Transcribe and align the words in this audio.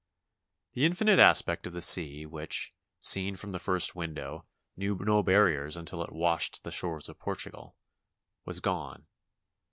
The 0.73 0.83
infinite 0.83 1.19
aspect 1.19 1.67
of 1.67 1.73
the 1.73 1.81
sea 1.83 2.25
which, 2.25 2.73
seen 2.97 3.35
from 3.35 3.51
the 3.51 3.59
first 3.59 3.95
window, 3.95 4.45
knew 4.75 4.97
no 4.99 5.21
barriers 5.21 5.77
until 5.77 6.01
it 6.01 6.11
washed 6.11 6.63
the 6.63 6.71
shores 6.71 7.07
of 7.07 7.19
Portugal, 7.19 7.77
was 8.43 8.61
gone. 8.61 9.05